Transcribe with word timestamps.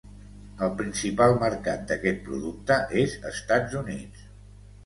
El 0.67 0.71
principal 0.79 1.37
mercat 1.43 1.83
d'aquest 1.91 2.25
producte 2.31 2.81
és 3.05 3.15
Estats 3.33 3.81
Units. 3.83 4.29